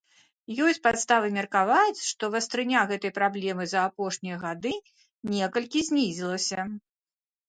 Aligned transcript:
Ёсць 0.67 0.79
падставы 0.85 1.27
меркаваць, 1.33 1.99
што 2.11 2.29
вастрыня 2.35 2.81
гэтай 2.91 3.13
праблемы 3.17 3.67
за 3.73 3.83
апошнія 3.89 4.39
гады 4.47 4.71
некалькі 5.35 5.79
знізілася. 5.91 6.65